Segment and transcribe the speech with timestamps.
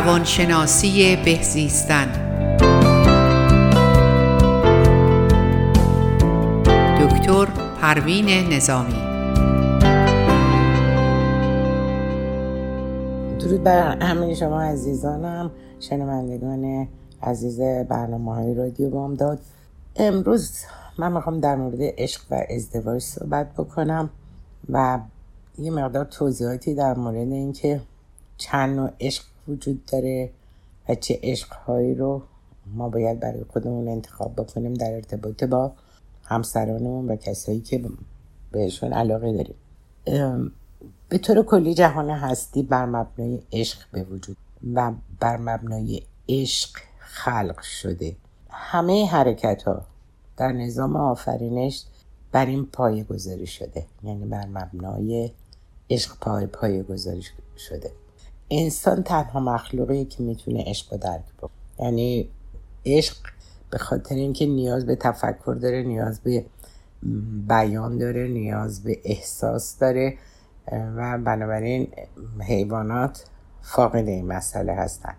[0.00, 2.06] روانشناسی بهزیستن
[7.00, 7.46] دکتر
[7.80, 8.94] پروین نظامی.
[13.38, 15.50] درود بر همه شما عزیزانم
[15.80, 16.88] شنوندگان
[17.22, 19.38] عزیز برنامه های رادیو بامداد.
[19.96, 20.52] امروز
[20.98, 24.10] من می‌خوام در مورد عشق و ازدواج صحبت بکنم
[24.70, 24.98] و
[25.58, 27.80] یه مقدار توضیحاتی در مورد اینکه
[28.36, 30.30] چند نوع عشق وجود داره
[30.88, 32.22] و چه عشقهایی رو
[32.66, 35.72] ما باید برای خودمون انتخاب بکنیم در ارتباط با
[36.24, 37.84] همسرانمون و کسایی که
[38.52, 39.54] بهشون علاقه داریم.
[41.08, 44.36] به طور کلی جهان هستی بر مبنای عشق به وجود
[44.74, 48.16] و بر مبنای عشق خلق شده.
[48.50, 49.82] همه حرکت ها
[50.36, 51.84] در نظام آفرینش
[52.32, 53.86] بر این پایه گذاری شده.
[54.04, 55.30] یعنی بر مبنای
[55.90, 57.22] عشق پای پایه گذاری
[57.58, 57.92] شده.
[58.50, 61.50] انسان تنها مخلوقی که می‌تونه عشق رو درک بکنه.
[61.78, 62.28] یعنی
[62.86, 63.16] عشق
[63.70, 66.44] به خاطر اینکه نیاز به تفکر داره نیاز به
[67.48, 70.18] بیان داره نیاز به احساس داره
[70.72, 71.88] و بنابراین
[72.40, 73.24] حیوانات
[73.62, 75.14] فاقد این مسئله هستن.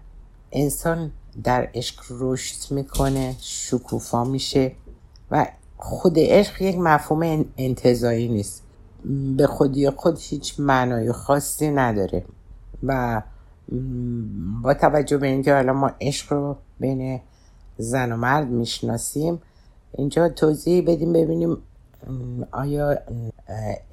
[0.52, 1.12] انسان
[1.44, 4.72] در عشق رشد می‌کنه شکوفا میشه
[5.32, 8.64] و خود عشق یک مفهوم انتظایی نیست.
[9.38, 12.26] به خودی خود هیچ معنای خاصی نداره.
[12.84, 13.22] و
[14.62, 17.20] با توجه به اینکه حالا ما عشق رو بین
[17.78, 19.42] زن و مرد می‌شناسیم
[19.98, 21.58] اینجا توضیح بدیم ببینیم
[22.52, 22.98] آیا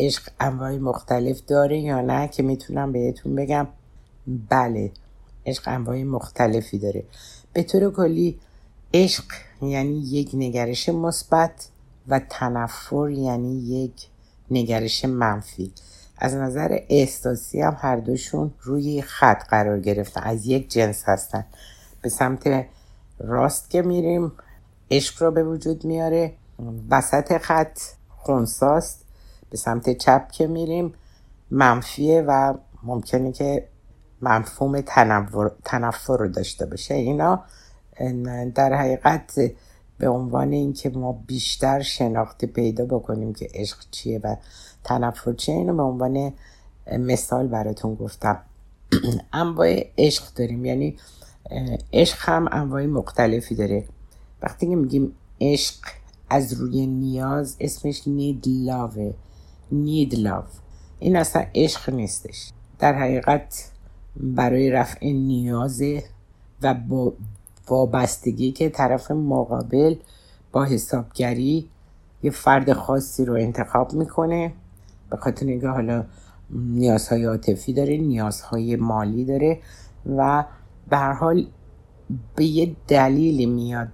[0.01, 3.67] عشق انواع مختلف داره یا نه که می‌تونم بهتون بگم.
[4.51, 4.91] بله
[5.47, 7.05] عشق انواع مختلفی داره.
[7.53, 8.39] به طور کلی
[8.95, 9.25] عشق
[9.63, 11.69] یعنی یک نگرش مثبت
[12.09, 14.07] و تنفر یعنی یک
[14.51, 15.73] نگرش منفی.
[16.21, 21.45] از نظر احساسی هم هر دوشون روی خط قرار گرفتن از یک جنس هستن.
[22.03, 22.67] به سمت
[23.19, 24.33] راست که میریم
[24.91, 26.35] عشق رو به وجود میاره
[26.91, 29.05] وسط خط خونساست.
[29.51, 30.95] به سمت چپ که میریم
[31.51, 33.69] منفیه و ممکنه که
[34.23, 34.81] مفهوم
[35.65, 36.95] تنفر رو داشته باشه.
[36.95, 37.45] اینا
[38.55, 39.41] در حقیقت
[39.99, 44.37] به عنوان اینکه ما بیشتر شناخته پیدا بکنیم که عشق چیه و
[44.85, 46.33] تنفر چیه اینو به عنوان
[46.99, 48.43] مثال براتون گفتم.
[49.33, 50.65] انواع عشق داریم.
[50.65, 50.97] یعنی
[51.93, 53.85] عشق هم انواع مختلفی داره.
[54.43, 55.79] وقتی که میگیم عشق
[56.31, 59.15] از روی نیاز اسمش نید لاوه
[59.73, 60.45] نید لاو
[60.99, 62.51] این اصلا عشق نیستش.
[62.79, 63.71] در حقیقت
[64.17, 66.05] برای رفع نیازه
[66.63, 67.13] و با
[67.71, 69.95] وابستگی که طرف مقابل
[70.53, 71.69] با حسابگری
[72.23, 74.53] یه فرد خاصی رو انتخاب می‌کنه.
[75.11, 76.05] به خاطر اینکه حالا
[76.51, 79.61] نیازهای عاطفی داره نیازهای مالی داره
[80.17, 80.45] و
[80.91, 81.47] به هر حال
[82.37, 83.89] به یه دلیلی میاد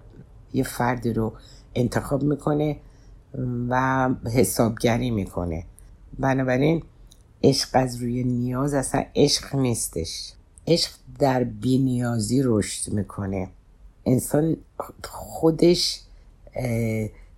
[0.52, 1.32] یه فردی رو
[1.74, 2.76] انتخاب می‌کنه
[3.68, 5.64] و حسابگری می‌کنه.
[6.18, 6.82] بنابراین
[7.42, 10.32] عشق از روی نیاز اصلا عشق نیستش.
[10.66, 13.48] عشق در بینیازی رشد می‌کنه.
[14.06, 14.56] انسان
[15.04, 16.00] خودش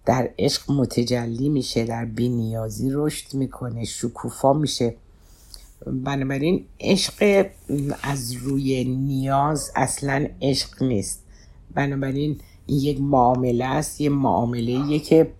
[0.06, 4.94] در عشق متجلی میشه در بینیازی رشد می‌کنه شکوفا میشه.
[5.86, 7.46] بنابراین عشق
[8.02, 11.22] از روی نیاز اصلا عشق نیست.
[11.74, 15.32] بنابراین این یک معامله است یه معامله که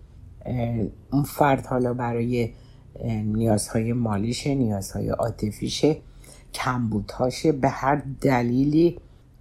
[1.13, 2.51] اون فرد حالا برای
[3.25, 5.97] نیازهای مالیشه نیازهای عاطفیشه
[6.55, 7.53] کمبودهاشه.
[7.53, 8.99] به هر دلیلی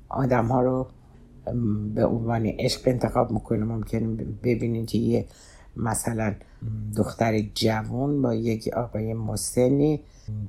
[0.10, 0.88] آدم ها رو
[1.96, 4.08] به عنوان عشق انتخاب می‌کنه ممکنه
[4.44, 5.26] ببینید که یه
[5.78, 6.36] مثلا
[6.98, 10.02] دختر جوان با یک آقای مسنی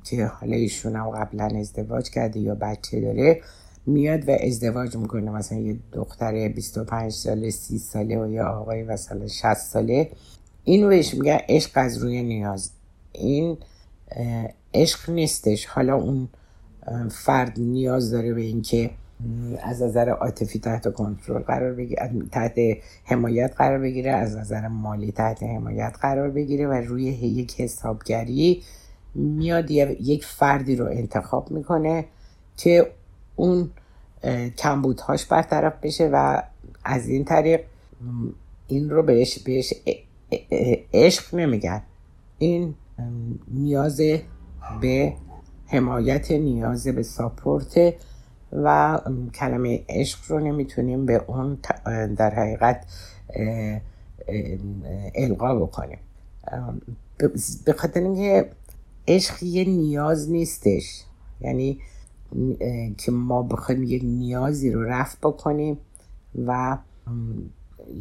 [0.03, 3.41] که حالا ایشون هم قبلا ازدواج کرده یا بچه داره
[3.85, 5.31] میاد و ازدواج می‌کنه.
[5.31, 10.11] مثلا یه دختر 25 ساله 30 ساله و یا آقای مثلا 60 ساله.
[10.63, 12.71] اینو بهش میگن عشق از روی نیاز.
[13.11, 13.57] این
[14.73, 15.65] عشق نیستش.
[15.65, 16.27] حالا اون
[17.09, 18.89] فرد نیاز داره به اینکه
[19.63, 22.53] از نظر عاطفی تحت کنترل قرار بگیره تحت
[23.03, 28.63] حمایت قرار بگیره از نظر مالی تحت حمایت قرار بگیره و روی یک حسابگری
[29.15, 32.05] میاد یک فردی رو انتخاب می‌کنه
[32.57, 32.91] که
[33.35, 33.71] اون
[34.57, 36.41] کمبودهاش برطرف بشه و
[36.83, 37.61] از این طریق
[38.67, 39.73] این رو بهش بهش
[40.93, 41.81] عشق نمیگن.
[42.37, 42.75] این
[43.47, 44.01] نیاز
[44.81, 45.13] به
[45.67, 47.93] حمایت نیاز به ساپورت
[48.53, 48.99] و
[49.33, 51.57] کلمه عشق رو نمی‌تونیم به اون
[52.15, 52.85] در حقیقت
[55.15, 55.99] القا بکنیم.
[57.65, 58.49] به خاطر اینکه
[59.07, 61.03] عشق یه نیاز نیستش.
[61.41, 61.79] یعنی
[62.97, 65.77] که ما بخوایم یک نیازی رو رفت بکنیم
[66.47, 66.77] و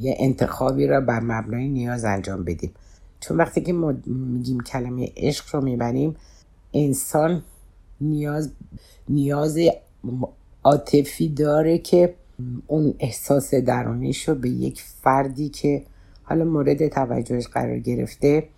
[0.01, 2.73] یه انتخابی را بر مبنای نیاز انجام بدیم.
[3.21, 6.17] چون وقتی که ما میگیم کلمه عشق رو می‌بریم
[6.75, 7.43] انسان
[8.01, 8.53] نیاز
[9.09, 9.59] نیاز
[10.67, 12.15] عاطفی داره که
[12.67, 15.83] اون احساس درونیش رو به یک فردی که
[16.23, 18.49] حالا مورد توجهش قرار گرفته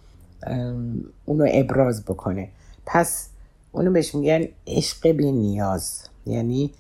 [1.25, 2.49] اونو ابراز بکنه.
[2.87, 3.29] پس
[3.73, 6.03] اونو بهش میگن عشق به نیاز.
[6.27, 6.71] یعنی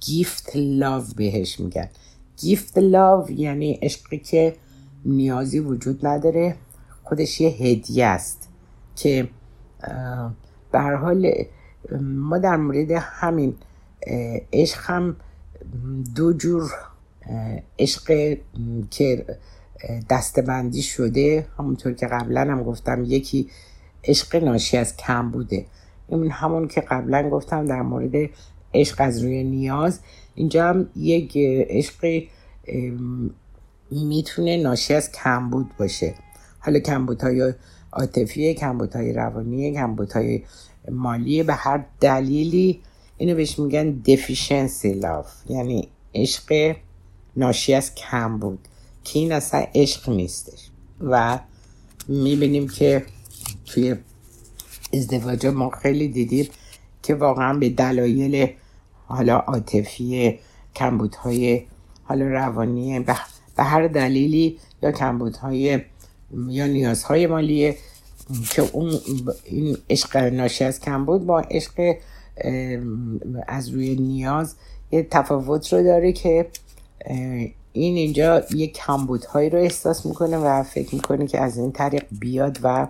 [0.00, 1.88] گیفت لاو بهش میگن.
[2.36, 4.56] گیفت لاو یعنی عشقی که
[5.04, 6.56] نیازی وجود نداره
[7.04, 8.48] خودش یه هدیه است
[8.96, 9.28] که
[10.72, 11.32] به حال
[12.00, 13.54] ما در مورد همین
[14.52, 15.16] عشق هم
[16.14, 16.72] دو جور
[17.78, 18.36] عشق
[18.90, 19.26] که
[20.10, 23.48] دستبندی شده همونطور که قبلا هم گفتم یکی
[24.04, 25.66] عشق ناشی از کم بوده.
[26.08, 28.30] این همون که قبلا گفتم در مورد
[28.74, 30.00] عشق از روی نیاز.
[30.34, 31.32] اینجا هم یک
[31.68, 32.22] عشق
[33.90, 36.14] می‌تونه ناشی از کمبود باشه.
[36.58, 37.54] حالا کمبودهای
[37.92, 40.42] عاطفی کمبودهای روانی کمبودهای
[40.90, 42.80] مالی به هر دلیلی
[43.22, 45.50] اینو بهش میگن deficiency love.
[45.50, 46.76] یعنی عشق
[47.36, 48.58] ناشی از کمبود
[49.04, 50.58] که این اصلا عشق نیستش.
[51.00, 51.38] و
[52.08, 53.06] می‌بینیم که
[53.66, 53.96] توی
[54.94, 56.48] ازدواج ما خیلی دیدیم
[57.02, 58.48] که واقعا به دلایل
[59.06, 60.38] حالا عاطفی
[60.74, 61.62] کمبودهای
[62.04, 63.00] حالا روانی
[63.56, 65.80] به هر دلیلی یا کمبودهای
[66.48, 67.76] یا نیازهای مالیه
[68.50, 69.00] که اون
[69.44, 71.96] این عشق ناشی از کمبود با عشق
[73.46, 74.54] از روی نیاز
[74.90, 76.46] یه تفاوت رو داره که
[77.72, 82.58] این اینجا یه کمبودهایی رو احساس می‌کنه و فکر می‌کنه که از این طریق بیاد
[82.62, 82.88] و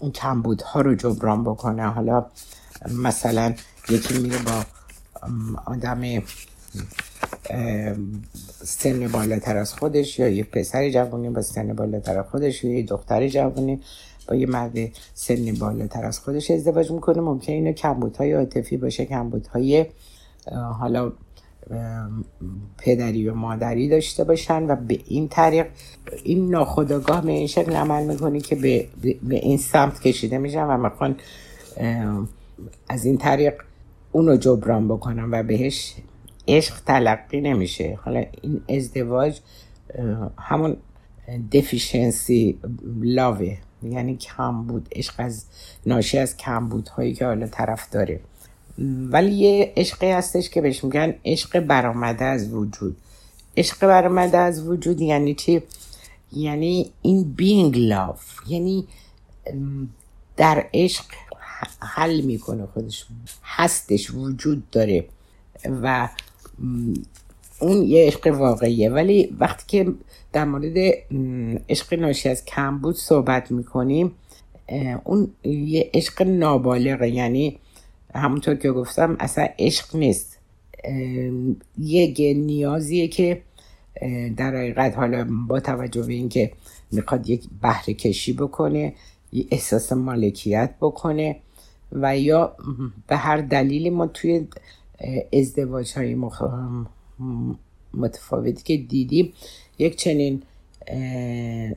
[0.00, 1.82] اون کمبودها رو جبران بکنه.
[1.82, 2.26] حالا
[2.90, 3.54] مثلا
[3.90, 4.64] یکی میره با
[5.66, 6.22] آدم
[8.64, 12.82] سن بالاتر از خودش یا یه پسر جوانی با سن بالاتر از خودش یا یه
[12.82, 13.80] دختر جوانی
[14.28, 14.76] با یه مرد
[15.14, 17.20] سن بالاتر از خودش ازدواج می‌کنه.
[17.20, 19.86] ممکن اینو کمبودهای عاطفی باشه کمبودهای
[20.78, 21.12] حالا
[22.78, 25.66] پدری و مادری داشته باشن و به این طریق
[26.24, 28.88] این ناخداگاه به این شکل عمل می‌کنه که به,
[29.22, 31.16] به این سمت کشیده میشن و می‌خوان
[32.88, 33.54] از این طریق
[34.12, 35.94] اونو جبران بکنن و بهش
[36.48, 37.98] عشق تلقی نمیشه.
[38.02, 39.40] حالا این ازدواج
[40.38, 40.76] همون
[41.52, 42.58] دفیشنسی
[43.02, 43.56] لاوه.
[43.82, 45.44] یعنی کم بود عشق از
[45.86, 48.20] ناشی از کم هایی که حالا طرف داره.
[49.10, 52.96] ولی یه عشقی هستش که بهش میگن عشق برآمده از وجود.
[53.56, 55.62] عشق برآمده از وجود یعنی چی؟
[56.32, 58.86] یعنی این بینگ لاف یعنی
[60.36, 61.04] در عشق
[61.80, 63.06] حل می‌کنه خودش.
[63.44, 65.04] هستش وجود داره.
[65.82, 66.08] و
[67.58, 68.90] اون یه عشق واقعیه.
[68.90, 69.92] ولی وقتی که
[70.32, 70.74] در مورد
[71.68, 74.12] عشق ناشی از کمبود صحبت می‌کنیم.
[75.04, 77.58] اون یه عشق نابالغه یعنی
[78.14, 80.38] همونطور که گفتم اصلا عشق نیست.
[81.78, 83.42] یک نیازیه که
[84.36, 86.52] در حقیقت حالا با توجه به اینکه
[86.92, 88.94] می‌خواد یک بهره کشی بکنه
[89.32, 91.36] یه احساس مالکیت بکنه
[91.92, 92.56] و یا
[93.06, 94.46] به هر دلیلی ما توی
[95.32, 96.16] ازدواج های
[97.94, 99.32] متفاوتی که دیدیم
[99.78, 100.42] یک چنین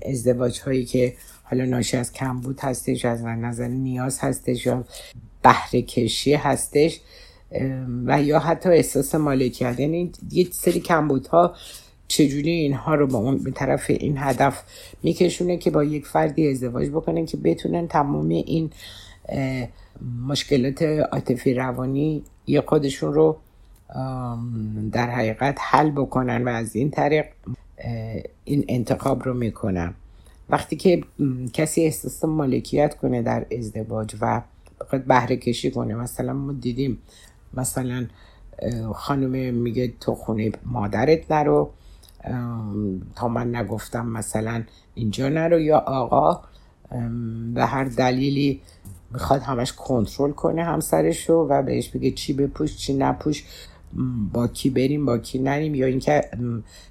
[0.06, 4.86] ازدواج هایی که حالا ناشی از کمبود هستش از نظر نیاز هستش یا
[5.44, 7.00] بهره کشی هستش
[8.06, 9.80] و یا حتی احساس مالکیت.
[9.80, 11.56] یعنی یه سری کمبودها
[12.08, 14.64] چجوری اینها رو با اون به طرف این هدف
[15.04, 18.70] میکشونه که با یک فردی ازدواج بکنن که بتونن تمام این
[20.28, 23.38] مشکلات عاطفی روانی یا خودشون رو
[24.92, 27.26] در حقیقت حل بکنن و از این طریق
[28.44, 29.94] این انتخاب رو می‌کنن
[30.50, 31.04] وقتی که
[31.54, 34.42] کسی احساس مالکیت کنه در ازدواج و
[34.82, 36.98] بخواد بهره کشی کنه مثلا ما دیدیم
[37.54, 38.08] مثلا
[38.94, 41.72] خانم میگه تو خونه مادرت نرو
[43.16, 44.64] تا من نگفتم مثلا
[44.96, 46.42] اینجا نرو یا آقا
[47.54, 48.62] به هر دلیلی
[49.12, 53.44] می‌خواد همش کنترل کنه همسرش رو و بهش بگه چی بپوش چی نپوش.
[54.34, 56.22] با کی بریم با کی نریم یا اینکه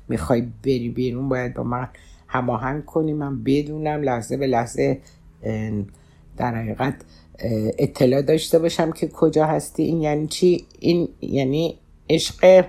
[0.08, 1.88] می‌خوای بری بیرون باید با من
[2.26, 3.12] هماهنگ کنی.
[3.12, 5.00] من بدونم لحظه به لحظه
[6.36, 6.94] در حقیقت
[7.78, 9.82] اطلاع داشته باشم که کجا هستی.
[9.82, 11.78] این یعنی چی؟ این یعنی
[12.10, 12.64] عشق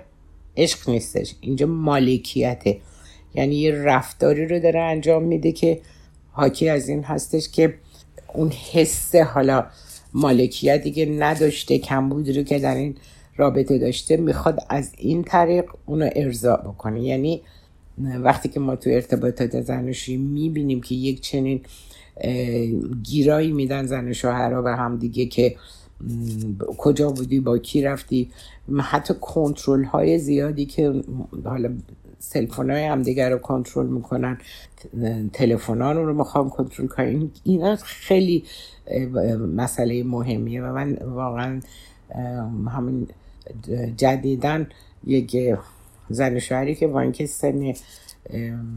[0.57, 1.35] عشق نیستش.
[1.41, 2.77] اینجا مالکیته.
[3.35, 5.81] یعنی یه رفتاری رو داره انجام میده که
[6.31, 7.73] حاکی از این هستش که
[8.33, 9.65] اون حس حالا
[10.13, 12.95] مالکیت دیگه نداشته کمبودی رو که در این
[13.41, 17.01] رابطه داشته می‌خواد از این طریق اونو ارضا بکنه.
[17.01, 17.41] یعنی
[17.97, 21.61] وقتی که ما تو ارتباطات زناشویی می‌بینیم که یک چنین
[23.03, 25.55] گیرایی میدن زن و شوهرها به هم دیگه که
[26.77, 28.31] کجا بودی با کی رفتی.
[28.79, 31.01] حتی کنترل های زیادی که
[31.45, 31.73] حالا
[32.19, 34.37] سلفون های هم دیگر رو کنترل می‌کنن
[35.33, 37.31] تلفن رو می‌خوام کنترل کنن.
[37.43, 38.43] اینا خیلی
[39.55, 41.59] مسئله مهمیه و من واقعا
[42.67, 43.07] همین
[43.97, 44.67] جدیدن
[45.03, 45.37] یک
[46.09, 47.73] زن شوهری که با اینکه سن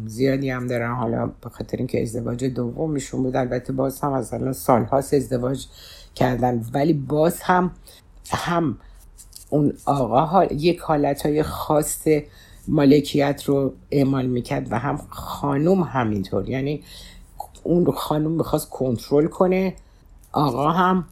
[0.07, 4.53] زیادی هم دارن حالا به خاطر اینکه ازدواج دومشون بود البته باز هم از الان
[4.53, 5.67] سالهاست ازدواج
[6.15, 6.65] کردن.
[6.73, 7.71] ولی باز هم
[8.31, 8.79] هم
[9.51, 12.09] اون آقا ها یک حالت های خاص
[12.69, 16.49] مالکیت رو اعمال می‌کرد و هم خانوم همینطور.
[16.49, 16.83] یعنی
[17.63, 19.75] اون خانوم می‌خواست کنترل کنه
[20.33, 21.05] آقا هم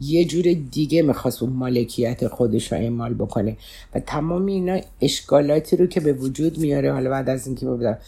[0.00, 3.56] یه جور دیگه می‌خواست اون مالکیت خودش رو اعمال بکنه.
[3.94, 7.98] و تمام اینا اشکالاتی رو که به وجود میاره حالا بعد از اینکه بودم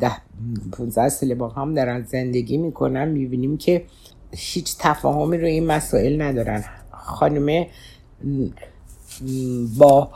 [0.00, 0.12] ده
[0.72, 3.84] 15 سال با هم دارن زندگی می‌کنن می‌بینیم که
[4.32, 6.64] هیچ تفاهمی رو این مسائل ندارن.
[6.90, 7.66] خانمه
[9.78, 10.10] با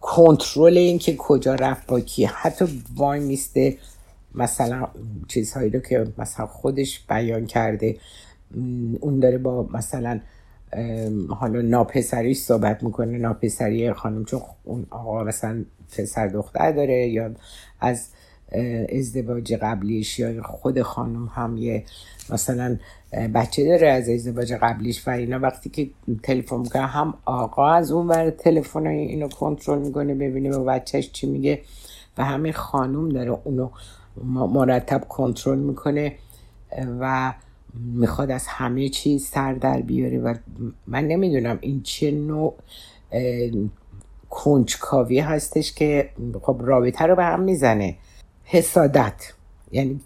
[0.00, 2.24] کنترل اینکه کجا رفت با کی.
[2.24, 2.64] حتی
[2.96, 3.78] وای میسته
[4.34, 4.88] مثلا
[5.28, 7.96] چیزهایی رو که مثلا خودش بیان کرده.
[9.00, 10.20] اون داره با مثلا
[11.28, 15.64] حالا ناپسریش صحبت می‌کنه ناپسری خانم چون اون آقا مثلا
[15.98, 17.30] پسر دختر داره یا
[17.80, 18.08] از
[18.92, 21.84] ازدواج قبلیش یا خود خانم هم یه
[22.30, 22.78] مثلا
[23.34, 25.38] بچه داره از ازدواج قبلیش و اینا.
[25.38, 25.90] وقتی که
[26.22, 31.26] تلفن می‌کنه هم آقا از اون ور تلفن اینو کنترل می‌کنه ببینه به بچهش چی
[31.26, 31.60] میگه
[32.18, 33.70] و همه خانم داره اونو
[34.24, 36.12] مرتب کنترل می‌کنه
[37.00, 37.34] و
[37.76, 40.34] می‌خواد از همه چیز سر در بیاره و
[40.86, 42.54] من نمی‌دونم این چه نوع
[44.30, 46.10] کنجکاوی هستش که
[46.42, 47.96] خب رابطه رو به هم می‌زنه.
[48.44, 49.32] حسادت
[49.72, 50.00] یعنی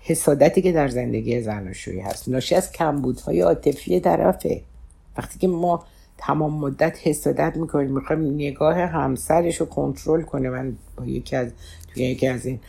[0.00, 2.28] حسادتی که در زندگی زناشویی هست.
[2.28, 4.62] ناشی از کمبودهای عاطفی طرفه.
[5.18, 5.84] وقتی که ما
[6.18, 10.50] تمام مدت حسادت می‌کنیم می‌خوایم نگاه همسرش رو کنترل کنه.
[10.50, 11.52] من با یکی از
[11.94, 12.60] توی یکی از این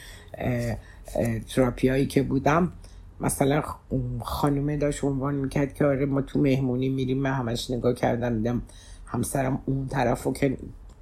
[1.55, 2.71] تراپی هایی که بودم
[3.21, 3.63] مثلا
[4.21, 7.17] خانومه داشت عنوان می‌کرد که آره ما تو مهمونی میریم.
[7.17, 8.61] من همش نگاه کردم دیدم
[9.05, 10.57] همسرم اون طرفو که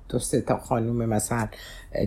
[0.09, 1.47] دو سه تا خانومه مثلا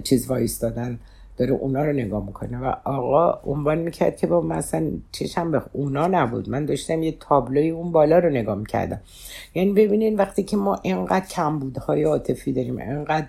[0.04, 0.28] چیز
[0.60, 0.98] دادن
[1.36, 2.58] داره اونا رو نگاه می‌کنه.
[2.58, 6.48] و آقا عنوان می‌کرد که با مثلا چشم به اونا نبود.
[6.48, 9.00] من داشتم یه تابلوی اون بالا رو نگاه می‌کردم.
[9.54, 13.26] یعنی ببینین وقتی که ما اینقدر کمبودهای عاطفی داریم اینقدر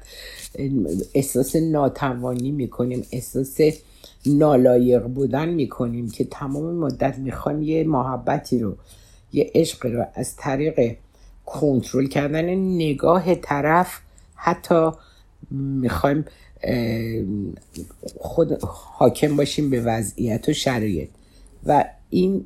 [1.14, 3.60] احساس ناتوانی می‌کنیم احساس
[4.26, 8.76] نالایق بودن می‌کنیم که تمام مدت می‌خوایم یه محبتی رو
[9.34, 10.98] یه عشق رو از طریق
[11.46, 14.00] کنترل کردن نگاه طرف
[14.36, 14.92] حتی
[15.52, 16.26] می‌خوایم
[18.18, 18.64] خود
[18.98, 21.10] حاکم باشیم به وضعیت و شرایط.
[21.66, 22.46] و این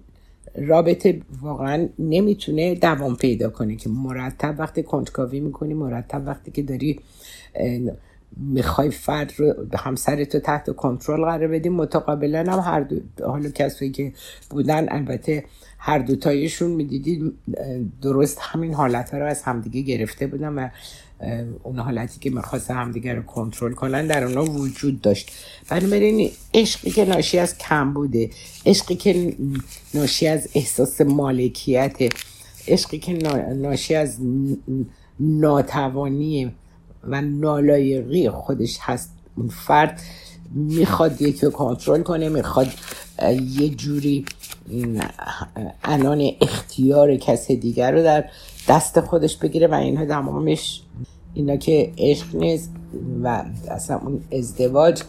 [0.55, 6.99] رابطه واقعا نمی‌تونه دوام پیدا کنه که مرتب وقتی کنجکاوی می‌کنی مرتب وقتی که داری
[8.37, 13.91] می‌خوای فرد رو همسرت رو تحت کنترل قرار بدیم متقابلا هم هر دو حالا کسایی
[13.91, 14.13] که
[14.49, 15.45] بودن البته
[15.79, 17.33] هر دوتایشون می‌دیدید
[18.01, 20.69] درست همین حالت رو از همدیگه گرفته بودن و
[21.63, 25.31] اون حالتی که می‌خواست همدیگه رو کنترل کنن در اونا وجود داشت.
[25.69, 28.29] بنابراین عشقی که ناشی از کم بوده
[28.65, 29.35] عشقی که
[29.93, 31.95] ناشی از احساس مالکیت
[32.67, 33.13] عشقی که
[33.55, 34.17] ناشی از
[35.19, 36.51] ناتوانی
[37.03, 39.13] و نالایقی خودش هست.
[39.37, 40.01] اون فرد
[40.53, 42.67] می‌خواد یکی رو کنترل کنه می‌خواد
[43.59, 44.25] یه جوری
[45.83, 48.25] انان اختیار کس دیگر رو در
[48.69, 50.81] دست خودش بگیره و اینها تمامش
[51.33, 52.71] اینا که عشق نیست
[53.23, 55.01] و اصلا اون ازدواج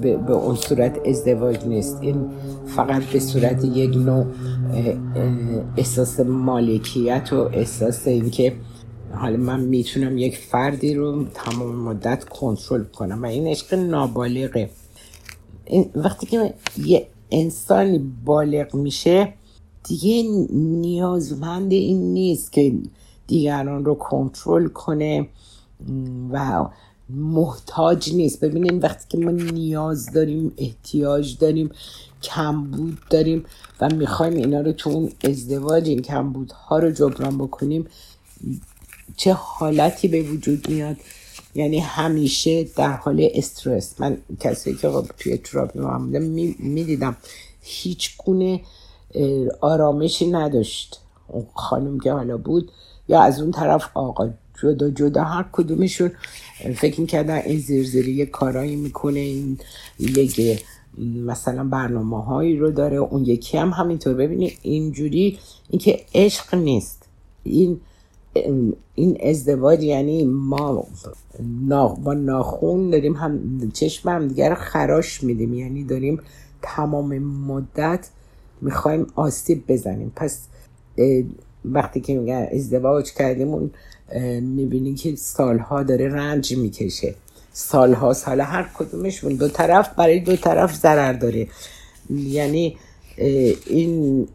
[0.00, 1.98] به, اون صورت ازدواج نیست.
[2.00, 2.30] این
[2.66, 4.26] فقط به صورت یک نوع
[5.76, 8.52] احساس مالکیت و احساس اینکه
[9.14, 13.22] حالا من می‌تونم یک فردی رو تمام مدت کنترل کنم.
[13.22, 14.70] و این عشق نابالغه.
[15.64, 19.34] این وقتی که یه انسانی بالغ میشه
[19.84, 22.74] دیگه نیازمند این نیست که
[23.26, 25.28] دیگران رو کنترل کنه
[26.30, 26.66] و
[27.10, 28.44] محتاج نیست.
[28.44, 31.70] ببینین وقتی که ما نیاز داریم احتیاج داریم
[32.22, 33.44] کمبود داریم
[33.80, 37.86] و می‌خوایم اینا رو تو اون ازدواج این کمبودها رو جبران بکنیم
[39.16, 40.96] چه حالتی به وجود میاد.
[41.54, 44.00] یعنی همیشه در حال استرس.
[44.00, 46.18] من کسی که توی تراپی معموله
[46.58, 47.16] می‌دیدم
[47.62, 48.60] هیچ گونه
[49.60, 51.00] آرامشی نداشت.
[51.28, 52.70] اون خانم که حالا بود
[53.08, 54.30] یا از اون طرف آقا
[54.62, 56.12] جدا جدا هر کدومشون
[56.76, 59.58] فکر می‌کردن این زیرزیری یه کارایی می‌کنه این
[59.98, 60.62] یک
[60.98, 62.96] مثلا برنامه هایی رو داره.
[62.96, 64.14] اون یکی هم همینطور.
[64.14, 65.38] ببینید اینجوری
[65.70, 67.02] اینکه عشق نیست.
[67.44, 67.80] این
[68.94, 70.86] این ازدواج یعنی ما
[72.04, 73.40] با ناخون داریم هم
[73.72, 75.54] چشم هم دیگر خراش میدیم.
[75.54, 76.20] یعنی داریم
[76.62, 78.08] تمام مدت
[78.60, 80.12] می‌خوایم آسیب بزنیم.
[80.16, 80.40] پس
[81.64, 83.70] وقتی که میگن ازدواج کردیم اون
[84.40, 87.14] می‌بینیم که سالها داره رنج می‌کشه.
[87.52, 91.48] سالها سال هر کدومشون دو طرف برای دو طرف ضرر داره.
[92.10, 92.76] یعنی
[93.66, 94.26] این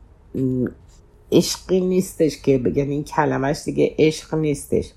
[1.35, 4.91] عشقی نیستش که بگن این کلمش دیگه عشق نیستش.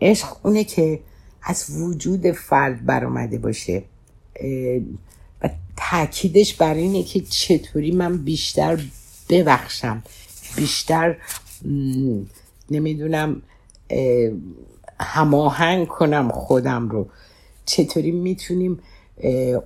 [0.00, 1.00] عشق اونه که
[1.42, 3.82] از وجود فرد برآمده باشه.
[5.42, 8.80] و تاکیدش بر اینه که چطوری من بیشتر
[9.28, 10.02] ببخشم.
[10.56, 11.16] بیشتر
[12.70, 13.42] نمی‌دونم
[15.00, 17.08] هماهنگ کنم خودم رو.
[17.66, 18.78] چطوری می‌تونیم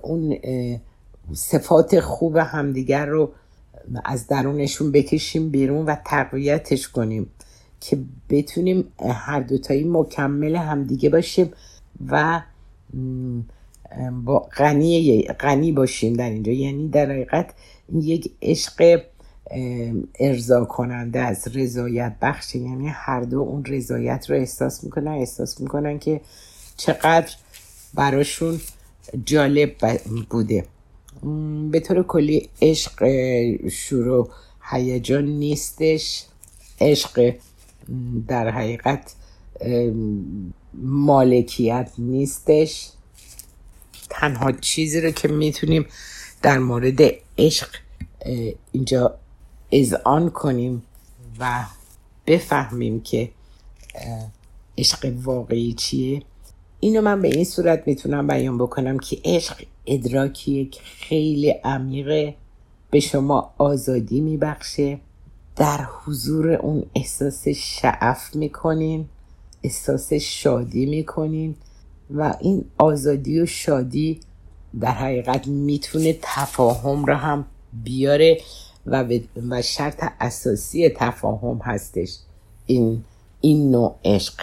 [0.01, 0.37] اون
[1.33, 3.31] صفات خوب همدیگر رو
[4.05, 7.29] از درونشون بکشیم بیرون و تقویتش کنیم
[7.79, 7.97] که
[8.29, 11.51] بتونیم هر دوتایی مکمل همدیگه باشیم
[12.07, 12.41] و
[14.25, 16.51] با غنی غنی باشیم در اینجا.
[16.51, 17.53] یعنی در حقیقت
[17.93, 19.01] یک عشق
[20.19, 25.99] ارضا کننده از رضایت بخش یعنی هر دو اون رضایت رو احساس می‌کنن احساس می‌کنن
[25.99, 26.21] که
[26.77, 27.35] چقدر
[27.93, 28.59] براشون
[29.25, 29.99] جالب
[30.29, 30.65] بوده.
[31.71, 33.03] به طور کلی عشق
[33.69, 34.29] شروع
[34.71, 36.25] هیجان نیستش.
[36.81, 37.33] عشق
[38.27, 39.15] در حقیقت
[40.73, 42.89] مالکیت نیستش.
[44.09, 45.85] تنها چیزی رو که می‌تونیم
[46.41, 46.99] در مورد
[47.37, 47.69] عشق
[48.71, 49.17] اینجا
[49.71, 50.83] اذعان کنیم
[51.39, 51.65] و
[52.27, 53.31] بفهمیم که
[54.77, 56.21] عشق واقعی چیه.
[56.79, 62.35] اینو من به این صورت می‌تونم بیان بکنم که عشق ادراکیه که خیلی عمیقه
[62.91, 64.99] به شما آزادی میبخشه.
[65.55, 69.05] در حضور اون احساس شعف می‌کنین
[69.63, 71.55] احساس شادی می‌کنین
[72.15, 74.19] و این آزادی و شادی
[74.79, 77.45] در حقیقت می‌تونه تفاهم رو هم
[77.83, 78.41] بیاره
[78.85, 79.05] و,
[79.49, 82.17] و شرط اساسی تفاهم هستش
[82.65, 83.03] این
[83.41, 84.33] این نوع عشق.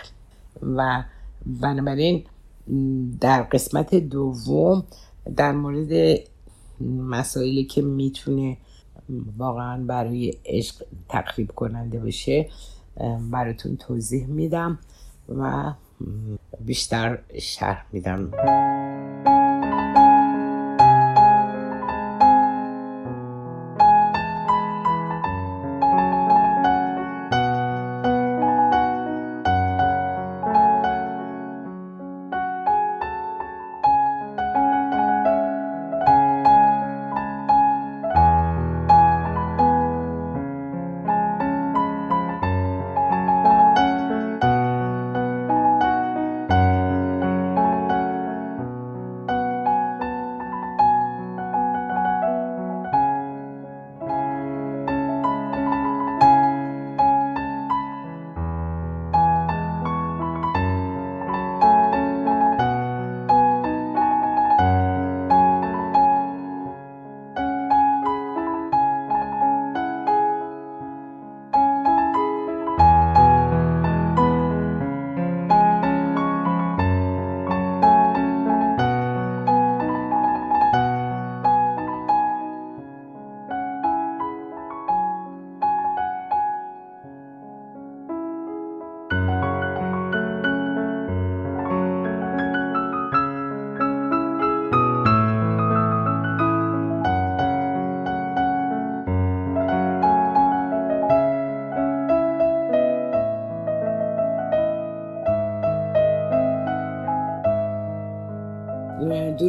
[0.76, 1.02] و
[1.46, 2.24] بنابراین
[3.20, 4.84] در قسمت دوم
[5.36, 6.18] در مورد
[6.80, 8.56] مسائلی که می‌تونه
[9.36, 12.48] واقعا برای عشق تقریب کننده باشه
[13.30, 14.78] براتون توضیح میدم
[15.28, 15.72] و
[16.60, 18.30] بیشتر شرح میدم.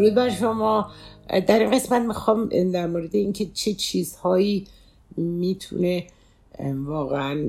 [0.03, 0.91] درود بر شما.
[1.47, 4.67] در این قسمت می‌خوام در مورد اینکه چه چیزهایی
[5.17, 6.03] می‌تونه
[6.85, 7.47] واقعا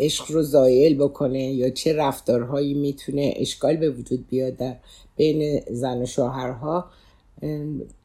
[0.00, 4.76] عشق رو زایل بکنه یا چه رفتارهایی می‌تونه اشکال به وجود بیاد در
[5.16, 6.84] بین زن و شوهرها.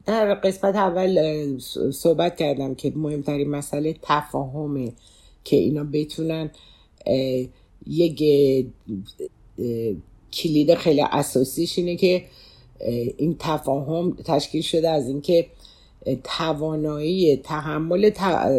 [0.05, 1.59] در قسمت اول
[1.93, 4.93] صحبت کردم که مهمترین مسئله تفاهمه
[5.43, 6.51] که اینا بتونن
[7.87, 8.23] یک
[10.33, 12.23] کلید خیلی اساسیش اینه که
[13.17, 15.45] این تفاهم تشکیل شده از اینکه
[16.23, 18.09] توانایی تحمل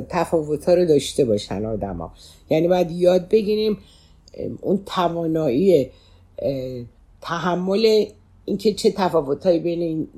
[0.08, 2.12] تفاوت رو داشته باشن آدما.
[2.50, 3.78] یعنی باید یاد بگیریم
[4.60, 5.90] اون توانایی
[7.20, 8.04] تحمل
[8.44, 10.08] اینکه چه تفاوتهایی بین این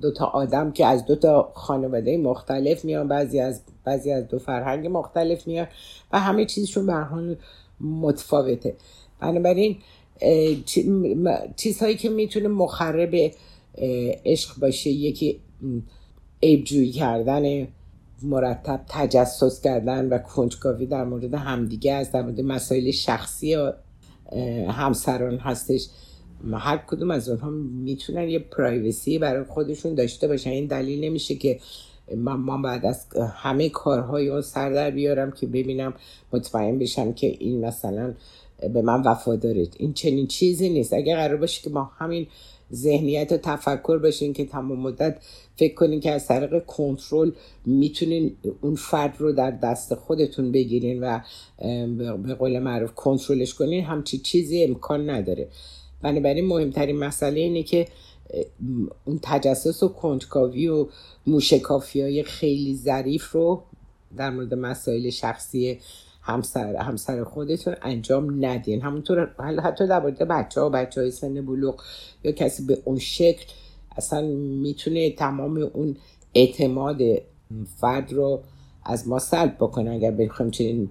[0.00, 5.46] دوتا آدم که از دوتا خانواده مختلف میان بعضی از بعضی از دو فرهنگ مختلف
[5.46, 5.66] میان
[6.12, 7.36] و همه چیزشون به
[7.80, 8.76] متفاوته.
[9.20, 9.76] بنابراین
[11.56, 13.32] چیزهایی که می‌تونه مخرب
[14.24, 14.90] عشق باشه.
[14.90, 15.40] یکی
[16.42, 17.68] عیبجویی کردن
[18.22, 23.56] مرتب تجسس کردن و کنجکاوی در مورد همدیگه است در مورد مسائل شخصی
[24.68, 25.86] همسران هستش.
[26.52, 27.50] هر کدوم از اونها
[27.84, 30.50] می‌تونن یه پرایوسی برای خودشون داشته باشن.
[30.50, 31.60] این دلیل نمیشه که
[32.16, 35.94] من, بعد از همه کارهای اون سر در بیارم که ببینم
[36.32, 38.14] مطمئن بشم که این مثلا
[38.74, 40.92] به من وفاداره این چنین چیزی نیست.
[40.92, 42.26] اگه قرار باشه که ما همین
[42.72, 45.16] ذهنیت و تفکر باشین که تمام مدت
[45.56, 47.30] فکر کنین که از طریق کنترل
[47.66, 51.20] می‌تونین اون فرد رو در دست خودتون بگیرین و
[52.16, 55.48] به قول معروف کنترلش کنین همچی چیزی امکان نداره.
[56.02, 57.86] بنابراین مهمترین مسئله اینه که
[59.04, 60.86] اون تجسس و کنجکاوی و
[61.26, 63.62] موشکافی های خیلی ظریف رو
[64.16, 65.78] در مورد مسائل شخصی
[66.30, 68.82] همسر همسر خودتون انجام ندین.
[68.82, 71.82] همونطور حتی در مورد بچه ها و بچه های سن بلوغ
[72.24, 73.44] یا کسی به اون شکل
[73.96, 75.96] اصلا می‌تونه تمام اون
[76.34, 76.98] اعتماد
[77.76, 78.40] فرد رو
[78.84, 79.90] از ما سلب بکنه.
[79.90, 80.88] اگر بخوایم چنین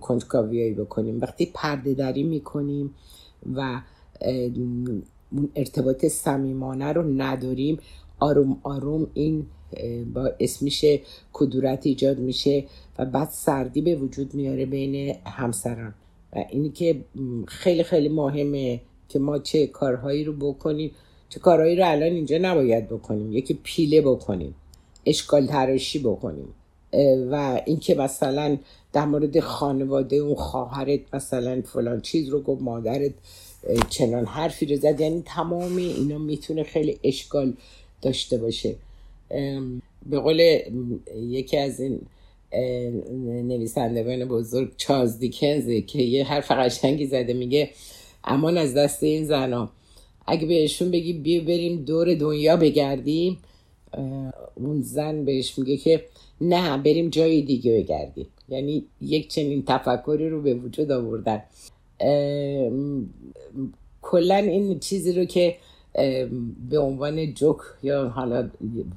[0.00, 1.20] کنجکاویایی بکنیم.
[1.20, 2.94] وقتی پرده دری می‌کنیم
[3.54, 3.80] و
[5.30, 7.78] اون ارتباط صمیمانه رو نداریم
[8.20, 9.46] آروم آروم این
[10.14, 11.00] با میشه
[11.32, 12.64] کدورت ایجاد میشه
[12.98, 15.94] و بعد سردی به وجود میاره بین همسران.
[16.32, 17.00] و اینی که
[17.46, 20.90] خیلی خیلی مهمه که ما چه کارهایی رو بکنیم
[21.28, 23.32] چه کارهایی رو الان اینجا نباید بکنیم.
[23.32, 24.54] یکی پیله بکنیم
[25.06, 26.48] اشکال تراشی بکنیم.
[27.30, 28.58] و اینکه مثلا
[28.92, 33.12] در مورد خانواده اون خواهرت مثلا فلان چیز رو گفت مادرت
[33.88, 35.00] چنان حرفی رو زد.
[35.00, 37.54] یعنی تمام اینا می‌تونه خیلی اشکال
[38.02, 38.74] داشته باشه.
[40.06, 40.58] به قول
[41.16, 42.00] یکی از این
[43.48, 47.70] نویسندگان بزرگ چارلز دیکنز که یه حرف قشنگی زده میگه
[48.24, 49.70] امان از دست این زنا.
[50.26, 53.38] اگه بهشون بگی بیا بریم دور دنیا بگردیم
[54.54, 56.04] اون زن بهش میگه که
[56.40, 58.26] نه بریم جای دیگه بگردیم.
[58.48, 61.42] یعنی یک چنین تفکری رو به وجود آوردن.
[64.02, 65.56] کلا این چیزی رو که
[66.70, 68.50] به عنوان جوک یا حالا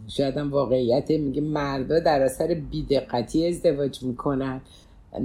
[0.08, 4.62] شاید واقعیت میگه مردا در اثر بیدقتی ازدواج می‌کنن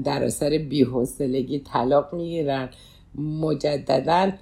[0.04, 2.68] در اثر بیحسلگی طلاق می‌گیرن.
[3.14, 4.32] مجددا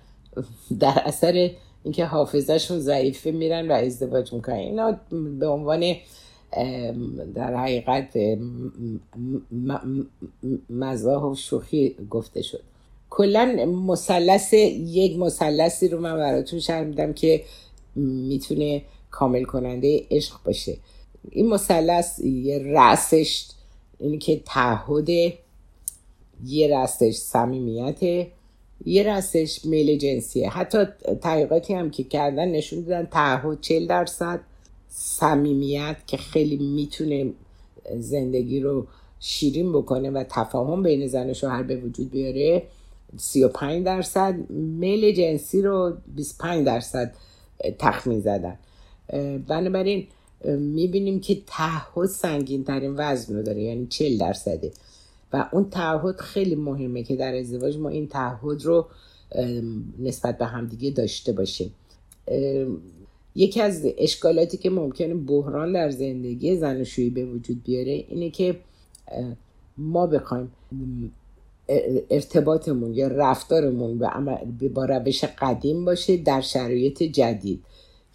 [0.81, 1.51] در اثر
[1.85, 4.57] اینکه حافظهشون ضعیفه میرن و ازدواج می‌کنن.
[4.57, 5.01] اینا
[5.39, 5.95] به عنوان
[7.35, 8.19] در حقیقت
[10.71, 12.63] مزاح و شوخی گفته شد
[13.21, 17.43] کلا مثلث یک مثلثی رو من براتون شرح میدم که
[17.95, 20.77] می‌تونه کامل کننده عشق باشه.
[21.31, 23.47] این مثلث یه رأسش
[23.99, 25.09] اینی که تعهد
[26.47, 28.27] یه رستش صمیمیت
[28.85, 30.51] یه رستش میل جنسیه.
[30.51, 30.79] حتی
[31.23, 34.41] تحقیقاتی هم که کردن نشون دادن تعهد 40 درصد
[34.89, 37.33] صمیمیت که خیلی می‌تونه
[37.99, 38.87] زندگی رو
[39.21, 42.63] شیرین بکنه و تفاهم بین زن و شوهر به وجود بیاره.
[43.17, 47.15] 35 درصد میل جنسی رو 25 درصد
[47.79, 48.59] تخمین زدن.
[49.49, 50.07] بنابراین
[50.45, 54.73] می‌بینیم که تعهد سنگین ترین وزن رو داره یعنی 40 درصده.
[55.33, 58.87] و اون تعهد خیلی مهمه که در ازدواج ما این تعهد رو
[59.99, 61.75] نسبت به همدیگه داشته باشیم.
[63.35, 68.61] یکی از اشکالاتی که ممکنه بحران در زندگی زن و به وجود بیاره اینه که
[69.79, 70.53] ما بخوایم
[72.11, 73.99] ارتباطمون یا رفتارمون
[74.75, 77.61] با روش قدیم باشه در شرایط جدید.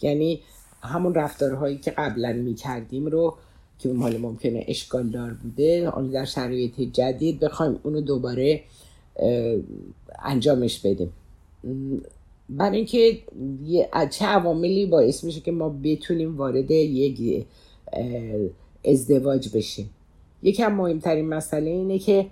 [0.02, 0.42] یعنی
[0.84, 3.36] همون رفتارهایی که قبلا می‌کردیم رو
[3.80, 8.62] که مال ممکنه اشکال دار بوده حالا در شرایط جدید بخوایم اونو دوباره
[10.24, 11.14] انجامش بدیم.
[12.50, 13.20] برای اینکه
[14.10, 17.46] چه عواملی باعث میشه که ما بتونیم وارد یک
[18.86, 19.90] ازدواج بشیم.
[20.44, 22.26] یکم مهمترین مسئله اینه که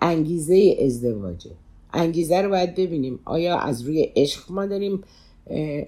[0.00, 1.50] انگیزه ازدواجه.
[1.92, 3.18] انگیزه رو باید ببینیم.
[3.24, 5.00] آیا از روی عشق ما داریم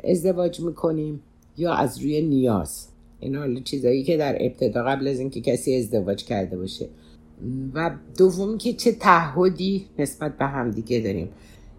[0.05, 1.21] ازدواج می‌کنیم
[1.57, 2.89] یا از روی نیاز؟
[3.21, 6.89] این حالا چیزایی که در ابتدا قبل از اینکه کسی ازدواج کرده باشه.
[7.75, 11.29] و دوم که چه تعهدی نسبت به همدیگه داریم.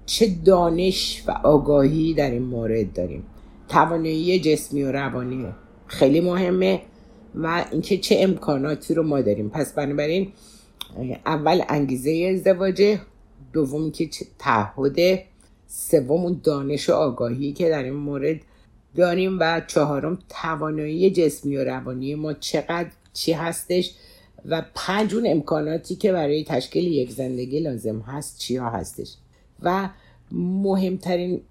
[0.05, 3.23] چه دانش و آگاهی در این مورد داریم.
[3.69, 5.45] توانایی جسمی و روانی
[5.87, 6.81] خیلی مهمه
[7.35, 9.49] و اینکه چه امکاناتی رو ما داریم.
[9.49, 10.27] پس بنابراین
[11.25, 12.99] اول انگیزه ازدواجه
[13.53, 15.19] دوم که تعهد
[15.67, 18.41] سوم دانش و آگاهی که در این مورد
[18.95, 23.91] داریم و چهارم توانایی جسمی و روانی ما چقدر چی هستش
[24.45, 29.15] و پنج اون امکاناتی که برای تشکیل یک زندگی لازم هست چیا هستش.
[29.61, 29.89] و
[30.31, 31.41] مهمترین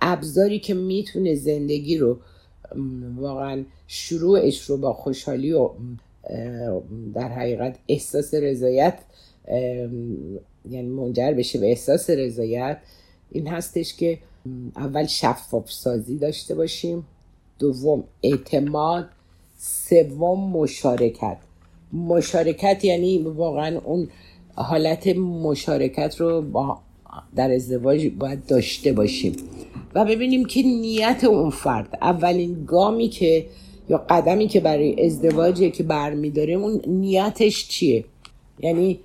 [0.00, 2.18] ابزاری که می‌تونه زندگی رو
[3.16, 5.70] واقعا شروعش رو با خوشحالی و
[7.14, 8.98] در حقیقت احساس رضایت
[10.70, 12.78] یعنی منجر بشه به احساس رضایت
[13.30, 14.18] این هستش که
[14.76, 17.06] اول شفاف سازی داشته باشیم
[17.58, 19.08] دوم اعتماد
[19.58, 21.36] سوم مشارکت.
[21.92, 24.08] مشارکت یعنی واقعا اون
[24.54, 26.78] حالت مشارکت رو با
[27.36, 29.36] در ازدواج باید داشته باشیم.
[29.94, 33.46] و ببینیم که نیت اون فرد اولین گامی که
[33.92, 38.04] یا قدمی که برای ازدواجی که برمیداریم اون نیتش چیه؟
[38.58, 39.00] یعنی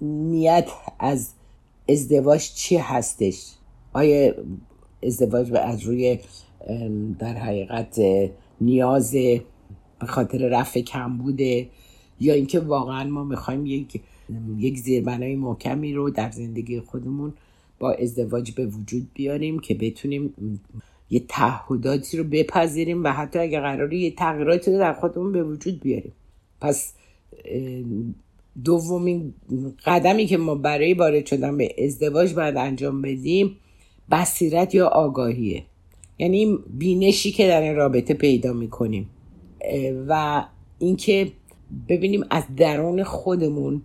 [0.00, 1.30] نیت از
[1.88, 3.52] ازدواج چی هستش؟
[3.92, 4.34] آیا
[5.02, 6.18] ازدواج از روی
[7.18, 8.00] در حقیقت
[8.60, 11.68] نیاز به خاطر رفع کم بوده؟
[12.20, 14.00] یا اینکه واقعا ما می‌خوایم یک
[14.58, 17.32] یک زیربنای محکمی رو در زندگی خودمون
[17.78, 20.34] با ازدواج به وجود بیاریم که بتونیم
[21.10, 25.80] یه تعهداتی رو بپذیریم و حتی اگه قراری یه تغییراتی رو در خودمون به وجود
[25.80, 26.12] بیاریم.
[26.60, 26.92] پس
[28.64, 29.34] دومین
[29.84, 33.56] قدمی که ما برای وارد شدن به ازدواج باید انجام بدیم
[34.10, 35.62] بصیرت یا آگاهیه.
[36.18, 39.10] یعنی بینشی که در این رابطه پیدا می‌کنیم.
[40.08, 40.44] و
[40.78, 41.32] اینکه
[41.88, 43.82] ببینیم از درون خودمون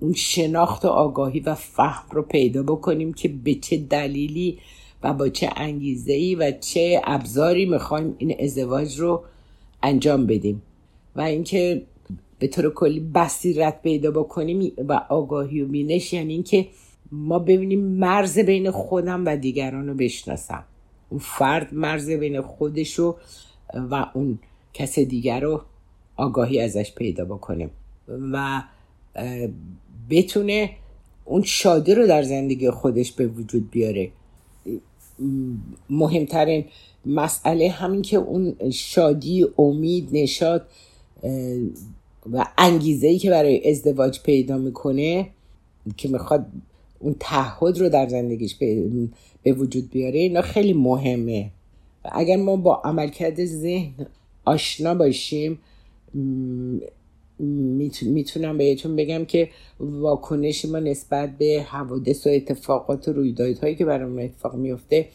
[0.00, 4.58] اون شناخت و آگاهی و فهم رو پیدا بکنیم که به چه دلیلی
[5.02, 9.22] و با چه انگیزه ای و چه ابزاری می‌خوایم این ازدواج رو
[9.82, 10.62] انجام بدیم.
[11.16, 11.82] و اینکه
[12.38, 16.66] به طور کلی بصیرت پیدا بکنیم و آگاهی و بینش یعنی اینکه
[17.12, 20.64] ما ببینیم مرز بین خودم و دیگران رو بشناسم.
[21.10, 23.16] اون فرد مرز بین خودش رو
[23.90, 24.38] و اون
[24.74, 25.62] کس دیگر رو
[26.16, 27.70] آگاهی ازش پیدا بکنیم.
[28.32, 28.62] و
[30.10, 30.70] بتونه
[31.24, 34.10] اون شادی رو در زندگی خودش به وجود بیاره.
[35.90, 36.64] مهمترین
[37.06, 40.66] مسئله همین که اون شادی امید نشاد
[42.32, 45.30] و انگیزه ای که برای ازدواج پیدا می‌کنه
[45.96, 46.46] که می‌خواد
[46.98, 48.56] اون تعهد رو در زندگیش
[49.42, 51.50] به وجود بیاره اینا خیلی مهمه.
[52.04, 54.06] و اگر ما با عملکرد ذهن
[54.44, 55.58] آشنا باشیم
[58.02, 59.48] می‌تونم بهتون بگم که
[59.80, 65.08] واکنش ما نسبت به حوادث و اتفاقات و رویدادهایی که برامون اتفاق میفته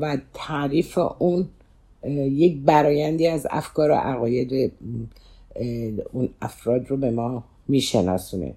[0.00, 1.48] و تعریف اون
[2.30, 4.72] یک برایندی از افکار و عقاید
[6.12, 8.54] اون افراد رو به ما میشناسونه.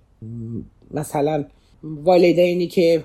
[0.91, 1.45] مثلا
[1.83, 3.03] والدینی که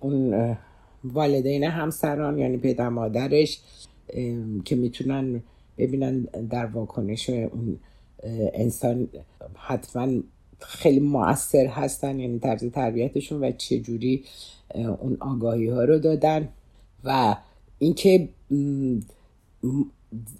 [0.00, 0.56] اون
[1.04, 3.60] والدین همسران یعنی پدر مادرش
[4.64, 5.42] که می‌تونن
[5.78, 7.78] ببینن در واکنش اون
[8.52, 9.08] انسان
[9.54, 10.22] حتما
[10.60, 14.24] خیلی مؤثر هستن یعنی طرز تربیتشون و چجوری
[14.74, 16.48] اون آگاهی ها رو دادن.
[17.04, 17.36] و
[17.78, 18.28] اینکه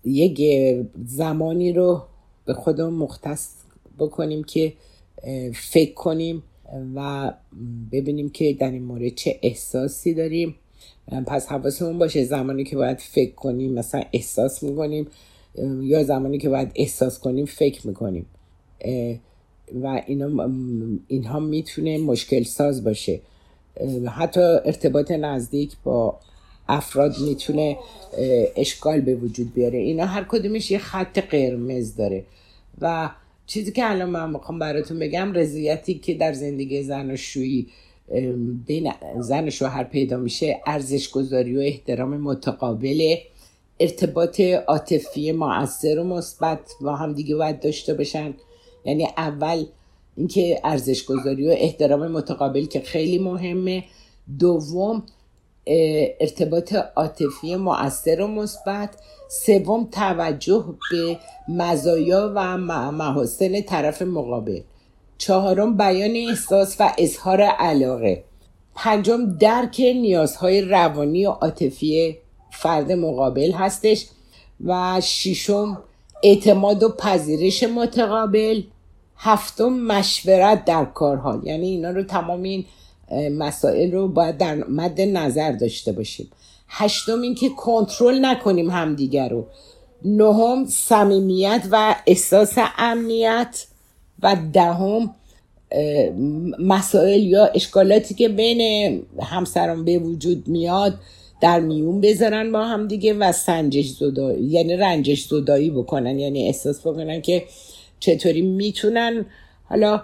[0.05, 0.41] یک
[1.07, 2.03] زمانی رو
[2.45, 3.55] به خودمون مختص
[3.99, 4.73] بکنیم که
[5.55, 6.43] فکر کنیم
[6.95, 7.33] و
[7.93, 10.55] ببینیم که در این مورد چه احساسی داریم.
[11.27, 15.07] پس حواسمون باشه زمانی که باید فکر کنیم مثلا احساس می‌کنیم.
[15.83, 18.27] یا زمانی که باید احساس کنیم فکر می‌کنیم.
[19.83, 20.51] و اینا
[21.09, 23.21] اینها می‌تونه مشکل ساز باشه
[24.17, 26.19] حتی ارتباط نزدیک با
[26.69, 27.77] افراد می‌تونه
[28.57, 29.79] اشکال به وجود بیاره.
[29.79, 32.25] اینا هر کدومش یه خط قرمز داره.
[32.81, 33.11] و
[33.47, 37.67] چیزی که الان من می‌خوام براتون بگم رضایتی که در زندگی زن و شویی
[38.67, 43.23] بین زن و شوهر پیدا میشه ارزش گذاری و احترام متقابله.
[43.81, 48.35] ارتباط عاطفی مؤثر و مثبت با هم دیگه باید داشته باشن.
[48.85, 49.65] یعنی اول
[50.17, 53.85] اینکه ارزش گذاری و احترام متقابل که خیلی مهمه.
[54.39, 55.03] دوم
[56.21, 58.91] ارتباط عاطفی مؤثر و مثبت.
[59.31, 62.59] سوم توجه به مزایا و
[62.93, 64.61] محاسن طرف مقابل.
[65.19, 68.25] چهارم بیان احساس و اظهار علاقه.
[68.75, 72.19] پنجم درک نیازهای روانی و عاطفی
[72.63, 74.07] فرد مقابل هستش
[74.65, 75.83] و ششم
[76.23, 78.63] اعتماد و پذیرش متقابل.
[79.17, 82.65] هفتم مشورت در کارها یعنی اینا رو تمام این
[83.33, 86.31] مسائل رو باید در مد نظر داشته باشیم.
[86.69, 89.47] هشتم این که کنترل نکنیم همدیگر رو.
[90.05, 93.67] نهم صمیمیت و احساس امنیت.
[94.23, 95.15] و دهم
[96.59, 100.95] مسائل یا اشکالاتی که بین همسران به وجود میاد
[101.41, 106.19] در میون بذارن با هم دیگه و سنجش زدایی یعنی رنجش زدایی بکنن.
[106.19, 107.45] یعنی احساس بکنن که
[108.01, 109.27] چطوری می‌تونن.
[109.65, 110.03] حالا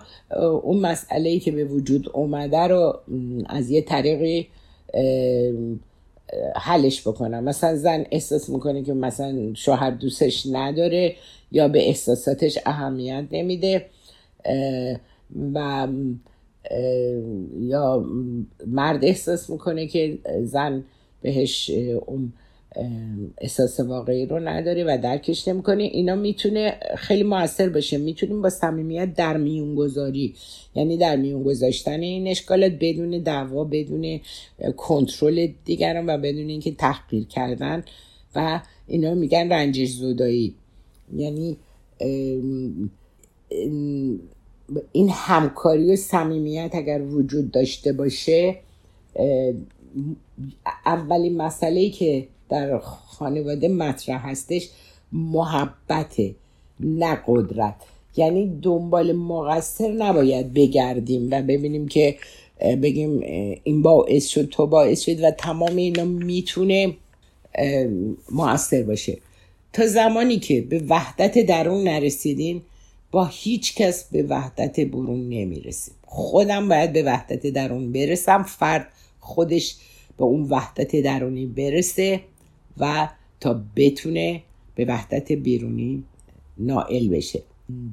[0.63, 2.99] اون مسئله ای که به وجود اومده رو
[3.47, 4.49] از یه طریقی
[6.57, 7.45] حلش بکنن.
[7.45, 11.17] مثلا زن احساس می‌کنه که مثلا شوهر دوستش نداره
[11.53, 13.87] یا به احساساتش اهمیت نمیده
[15.55, 15.89] و
[17.61, 18.05] یا
[18.67, 20.85] مرد احساس می‌کنه که زن
[21.25, 21.71] بهش
[22.07, 22.33] اون
[23.39, 29.15] احساس واقعی رو نداره و درکش نمی‌کنه اینا می‌تونه خیلی موثر باشه می‌تونیم با صمیمیت
[29.15, 30.35] در میون گذاری.
[30.75, 34.21] یعنی در میون گذاشتن این اشکالات بدون دعوا بدون
[34.77, 37.85] کنترل دیگران و بدون اینکه تحقیر کردن
[38.35, 40.55] و اینا میگن رنجش زدایی.
[41.17, 41.57] یعنی
[44.93, 48.57] این همکاری و صمیمیت اگر وجود داشته باشه
[50.87, 54.69] اولین مسئله ای که در خانواده مطرح هستش
[55.13, 56.17] محبت
[56.81, 57.75] نه قدرت.
[58.17, 62.17] یعنی دنبال مقصر نباید بگردیم و ببینیم که
[62.61, 63.21] بگیم
[63.65, 66.95] این باعث شد تو باعث شد و تمام اینا می‌تونه
[68.31, 69.19] موثر باشه.
[69.73, 72.63] تا زمانی که به وحدت درون نرسیدین
[73.11, 75.95] با هیچ کس به وحدت برون نمی‌رسیم.
[76.07, 78.43] خودم باید به وحدت درون برسم.
[78.43, 78.87] فرد
[79.25, 79.77] خودش
[80.17, 82.21] به اون وحدت درونی برسه
[82.79, 83.09] و
[83.41, 84.43] تا بتونه
[84.75, 86.05] به وحدت بیرونی
[86.59, 87.43] نائل بشه.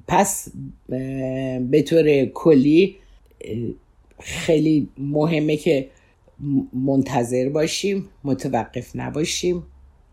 [0.08, 0.48] پس
[1.70, 2.98] به طور کلی
[4.20, 5.89] خیلی مهمه که
[6.74, 9.63] منتظر باشیم متوقف نباشیم.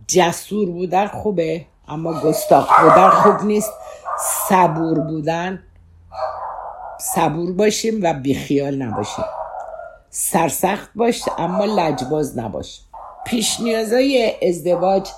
[0.07, 3.73] جسور بودن خوبه اما گستاخ بودن خوب نیست.
[4.49, 5.63] صبور بودن
[7.01, 9.25] صبور باشیم و بیخیال نباشیم.
[10.11, 12.81] سرسخت باش اما لجباز نباش.
[13.27, 15.09] پیش نیازای ازدواج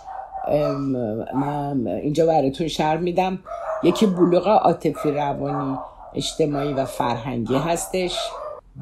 [2.03, 3.39] اینجا براتون شرح میدم.
[3.83, 5.79] یکی بلوغ عاطفی روانی
[6.15, 8.19] اجتماعی و فرهنگی هستش.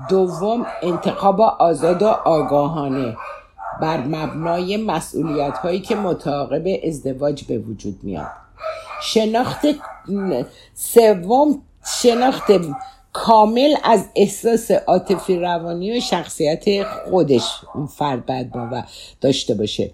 [0.08, 3.16] دوم انتخاب آزاد و آگاهانه
[3.80, 8.26] بر مبنای مسئولیت هایی که متعاقب ازدواج به وجود میاد.
[9.02, 9.66] شناخت
[10.74, 11.62] سوم
[12.02, 12.46] شناخت
[13.12, 17.44] کامل از احساس عاطفی روانی و شخصیت خودش
[17.74, 18.84] اون فرد باید باور
[19.20, 19.90] داشته باشه.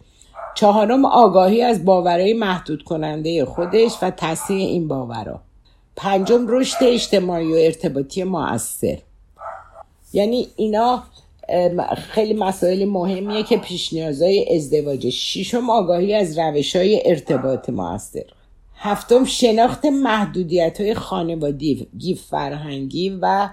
[0.55, 5.41] چهارم آگاهی از باورهای محدود کننده خودش و تصحیح این باورها.
[5.97, 8.99] پنجم رشد اجتماعی و ارتباطی مؤثر.
[10.13, 11.03] یعنی اینا
[11.97, 18.25] خیلی مسائل مهمیه که پیش نیازهای ازدواج ششم آگاهی از روش های ارتباط موثر
[18.87, 23.49] هفتم شناخت محدودیت های خانوادگی فرهنگی و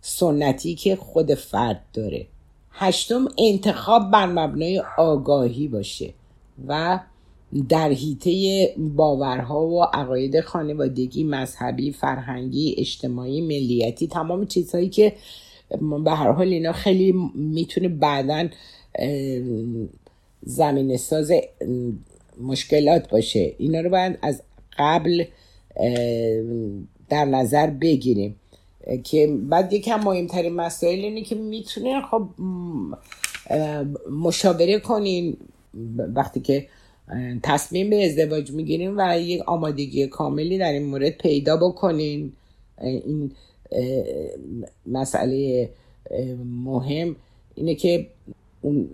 [0.00, 2.26] سنتی که خود فرد داره.
[2.70, 6.12] هشتم انتخاب بر مبنای آگاهی باشه
[6.68, 7.00] و
[7.68, 15.12] در حیطه باورها و عقاید خانوادگی مذهبی فرهنگی اجتماعی ملیتی تمام چیزهایی که
[16.04, 18.48] به هر حال اینا خیلی می‌تونه بعدا
[20.42, 21.32] زمین ساز
[22.40, 23.54] مشکلات باشه.
[23.58, 24.42] اینا رو باید از
[24.78, 25.24] قبل
[27.08, 28.36] در نظر بگیریم.
[29.04, 32.28] که بعد یکم مهمترین مسائل اینه که می‌تونه خب
[34.10, 35.36] مشاوره کنین.
[35.98, 36.66] وقتی که
[37.42, 42.32] تصمیم به ازدواج می‌گیریم و یک آمادگی کاملی در این مورد پیدا بکنین.
[42.80, 43.32] این
[44.86, 45.70] مسئله
[46.64, 47.16] مهم
[47.54, 48.06] اینه که
[48.62, 48.88] اون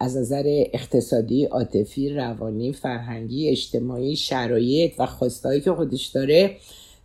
[0.00, 6.56] از نظر اقتصادی، عاطفی، روانی، فرهنگی، اجتماعی، شرایط و خواستهایی که خودش داره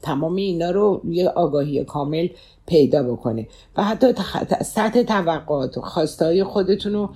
[0.01, 2.27] تمام اینا رو یه آگاهی کامل
[2.67, 3.47] پیدا بکنه.
[3.77, 4.07] و حتی
[4.65, 7.09] سطح توقعات و خواستهای خودتون رو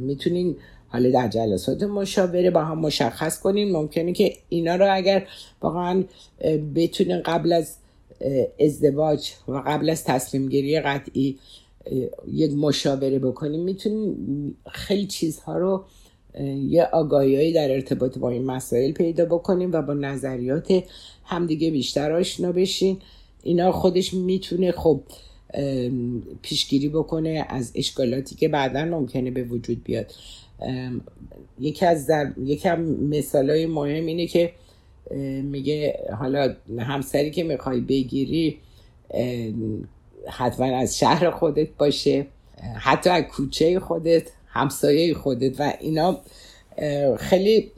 [0.00, 0.56] می‌تونین
[0.88, 3.72] حالا در جلسات مشاوره با هم مشخص کنین.
[3.72, 5.26] ممکنه که اینا رو اگر
[5.62, 6.04] واقعا
[6.74, 7.76] بتونین قبل از
[8.60, 11.38] ازدواج و قبل از تصمیم گیری قطعی
[12.32, 15.84] یک مشاوره بکنیم می‌تونیم خیلی چیزها رو
[16.68, 20.82] یه آگاهی در ارتباط با این مسائل پیدا بکنیم و با نظریات
[21.24, 22.98] همدیگه بیشتر آشنا بشین.
[23.42, 25.00] اینا خودش می‌تونه خب
[26.42, 30.12] پیشگیری بکنه از اشکالاتی که بعدا ممکنه به وجود بیاد.
[31.60, 32.32] یکی از در...
[32.44, 34.52] یکی از مثال های مهم اینه که
[35.42, 38.58] میگه حالا همسری که می‌خوای بگیری
[40.28, 42.26] حتما از شهر خودت باشه
[42.74, 46.18] حتی از کوچه خودت همسایه خودت و اینا.
[47.18, 47.70] خیلی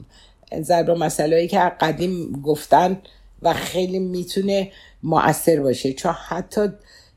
[0.61, 3.01] ضرب مسئله که قدیم گفتن
[3.41, 4.71] و خیلی می‌تونه
[5.03, 5.93] مؤثر باشه.
[5.93, 6.67] چون حتی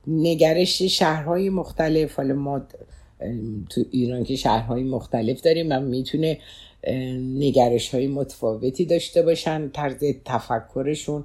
[0.06, 2.62] نگرش شهرهای مختلف حالا ما
[3.70, 6.38] تو ایران که شهرهای مختلف داریم و می‌تونه
[7.38, 11.24] نگرش های متفاوتی داشته باشن طرز تفکرشون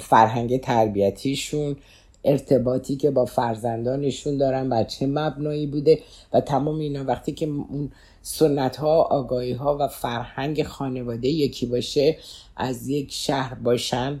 [0.00, 1.76] فرهنگ تربیتیشون.
[2.24, 5.98] ارتباطی که با فرزندانشون دارن و چه مبنایی بوده
[6.32, 7.04] و تمام اینا.
[7.04, 7.90] وقتی که اون
[8.22, 12.16] سنت ها آگاهی ها و فرهنگ خانواده یکی باشه
[12.56, 14.20] از یک شهر باشن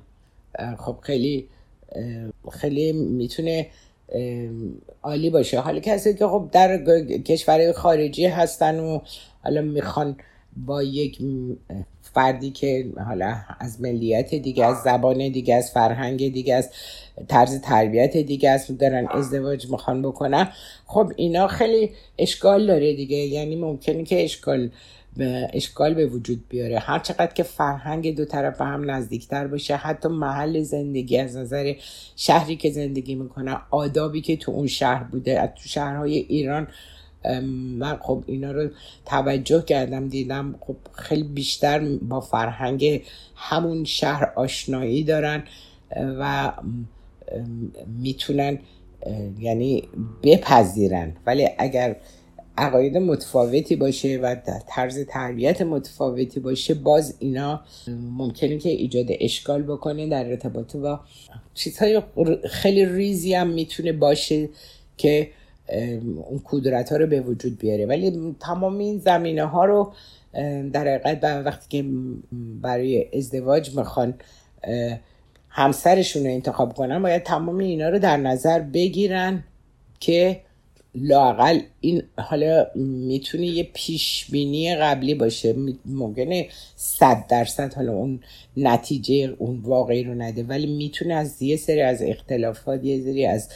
[0.78, 1.48] خب خیلی
[2.52, 3.66] خیلی می‌تونه
[5.02, 5.60] عالی باشه.
[5.60, 6.84] حالا کسی که خب در
[7.18, 9.00] کشورهای خارجی هستن و
[9.44, 10.16] حالا می‌خوان
[10.56, 11.18] با یک
[12.14, 16.70] فردی که حالا از ملیت دیگه از زبان دیگه از فرهنگ دیگه از
[17.28, 20.48] طرز تربیت دیگه است دارن ازدواج می‌خوان بکنن.
[20.86, 23.16] خب اینا خیلی اشکال داره دیگه.
[23.16, 24.70] یعنی ممکنه که اشکال
[25.16, 26.78] به اشکال به وجود بیاره.
[26.78, 31.74] هر چقدر که فرهنگ دو طرف هم نزدیکتر باشه حتی محل زندگی از نظر
[32.16, 35.40] شهری که زندگی می‌کنه آدابی که تو اون شهر بوده.
[35.40, 36.68] از تو شهرهای ایران
[37.78, 38.68] من خب اینا رو
[39.06, 43.02] توجه کردم دیدم خب خیلی بیشتر با فرهنگ
[43.36, 45.44] همون شهر آشنایی دارن
[45.96, 46.52] و
[47.98, 48.58] می‌تونن
[49.40, 49.88] یعنی
[50.22, 51.12] بپذیرن.
[51.26, 51.96] ولی اگر
[52.58, 54.36] عقاید متفاوتی باشه و
[54.68, 57.60] طرز تربیت متفاوتی باشه باز اینا
[58.16, 61.00] ممکنه که ایجاد اشکال بکنه در ارتباط با
[61.54, 62.02] چیزهای
[62.50, 64.48] خیلی ریزی هم می‌تونه باشه
[64.96, 65.30] که
[66.30, 67.86] اون کدرت ها رو به وجود بیاره.
[67.86, 69.92] ولی تمام این زمینه ها رو
[70.72, 71.88] در حقیقت وقتی که
[72.62, 74.14] برای ازدواج می‌خوان
[75.54, 79.44] همسرشون رو انتخاب کنن باید تمام اینا رو در نظر بگیرن
[80.00, 80.40] که
[80.94, 85.54] لاقل این حالا می‌تونه یه پیش بینی قبلی باشه.
[85.86, 88.20] ممکنه صد درصد حالا اون
[88.56, 93.48] نتیجه اون واقعی رو نده ولی می‌تونه از یه سری از اختلافات یه سری از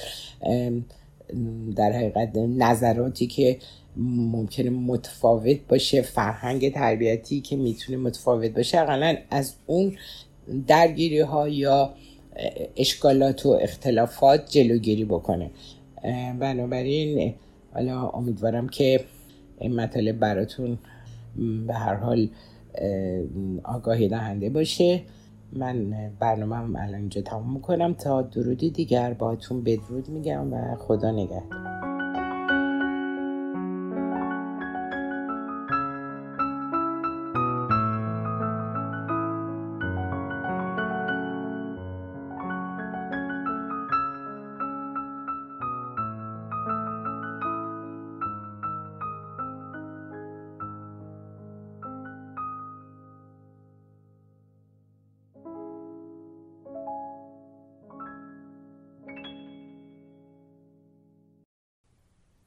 [1.76, 3.58] در حقیقت نظراتی که
[3.96, 9.96] ممکنه متفاوت باشه فرهنگ تربیتی که می‌تونه متفاوت باشه اقلا از اون
[10.66, 11.94] درگیری ها یا
[12.76, 15.50] اشکالات و اختلافات جلوگیری بکنه.
[16.40, 17.34] بنابراین
[17.74, 19.04] حالا امیدوارم که
[19.60, 20.78] این مطالب براتون
[21.66, 22.28] به هر حال
[23.64, 25.02] آگاهی دهنده باشه.
[25.52, 27.94] من برنامه هم الان اینجا تمام می‌کنم.
[27.94, 31.75] تا درودی دیگر باهاتون بدرود میگم و خدا نگهدار.